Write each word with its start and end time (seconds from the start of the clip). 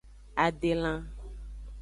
Adelan. 0.45 0.99